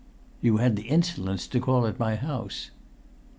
[0.41, 2.71] "You had the insolence to call at my house."